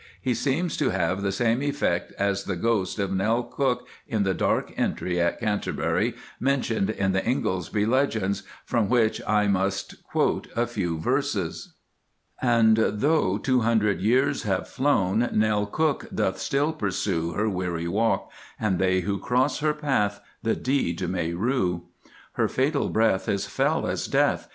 He 0.19 0.33
seems 0.33 0.77
to 0.77 0.89
have 0.89 1.21
the 1.21 1.31
same 1.31 1.61
effect 1.61 2.11
as 2.13 2.45
the 2.45 2.55
ghost 2.55 2.97
of 2.97 3.13
"Nell 3.13 3.43
Cook" 3.43 3.87
in 4.07 4.23
the 4.23 4.33
dark 4.33 4.73
entry 4.75 5.19
at 5.21 5.39
Canterbury, 5.39 6.15
mentioned 6.39 6.89
in 6.89 7.11
the 7.11 7.21
"Ingoldsby 7.23 7.85
Legends," 7.85 8.41
from 8.65 8.89
which 8.89 9.21
I 9.27 9.45
must 9.45 10.01
quote 10.01 10.47
a 10.55 10.65
few 10.65 10.97
verses— 10.97 11.73
"And 12.41 12.77
tho' 12.77 13.37
two 13.37 13.59
hundred 13.61 14.01
years 14.01 14.41
have 14.41 14.67
flown, 14.67 15.29
Nell 15.33 15.67
Cook 15.67 16.07
doth 16.11 16.39
still 16.39 16.73
pursue 16.73 17.33
Her 17.33 17.47
weary 17.47 17.87
walk, 17.87 18.31
and 18.59 18.79
they 18.79 19.01
who 19.01 19.19
cross 19.19 19.59
her 19.59 19.75
path 19.75 20.19
The 20.41 20.55
deed 20.55 21.07
may 21.07 21.33
rue. 21.35 21.83
Her 22.31 22.47
fatal 22.47 22.89
breath 22.89 23.29
is 23.29 23.45
fell 23.45 23.85
as 23.85 24.07
death! 24.07 24.49